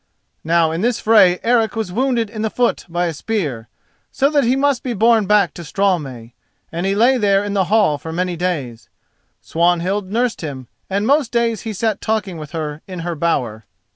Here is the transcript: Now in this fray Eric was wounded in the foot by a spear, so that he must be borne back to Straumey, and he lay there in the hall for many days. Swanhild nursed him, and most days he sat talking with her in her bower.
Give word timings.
Now 0.43 0.71
in 0.71 0.81
this 0.81 0.99
fray 0.99 1.39
Eric 1.43 1.75
was 1.75 1.91
wounded 1.91 2.27
in 2.31 2.41
the 2.41 2.49
foot 2.49 2.85
by 2.89 3.05
a 3.05 3.13
spear, 3.13 3.67
so 4.11 4.31
that 4.31 4.43
he 4.43 4.55
must 4.55 4.81
be 4.81 4.95
borne 4.95 5.27
back 5.27 5.53
to 5.53 5.63
Straumey, 5.63 6.33
and 6.71 6.87
he 6.87 6.95
lay 6.95 7.19
there 7.19 7.43
in 7.43 7.53
the 7.53 7.65
hall 7.65 7.99
for 7.99 8.11
many 8.11 8.35
days. 8.35 8.89
Swanhild 9.41 10.09
nursed 10.11 10.41
him, 10.41 10.67
and 10.89 11.05
most 11.05 11.31
days 11.31 11.61
he 11.61 11.71
sat 11.73 12.01
talking 12.01 12.39
with 12.39 12.49
her 12.49 12.81
in 12.87 13.01
her 13.01 13.13
bower. 13.13 13.65